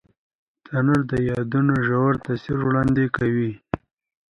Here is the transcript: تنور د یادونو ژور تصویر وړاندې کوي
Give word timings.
تنور 0.65 1.01
د 1.11 1.13
یادونو 1.29 1.73
ژور 1.87 2.13
تصویر 2.25 2.59
وړاندې 2.63 3.05
کوي 3.17 3.51